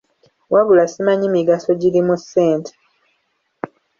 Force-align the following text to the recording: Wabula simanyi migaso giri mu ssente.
Wabula 0.53 0.83
simanyi 0.93 1.25
migaso 1.35 1.69
giri 1.81 1.99
mu 2.07 2.15
ssente. 2.21 2.71